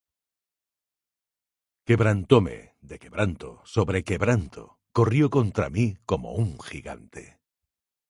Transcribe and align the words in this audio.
Quebrantóme 1.87 2.57
de 2.89 2.95
quebranto 3.03 3.49
sobre 3.75 4.03
quebranto; 4.09 4.63
Corrió 4.97 5.23
contra 5.37 5.65
mí 5.75 5.87
como 6.09 6.33
un 6.43 6.49
gigante. 6.69 7.23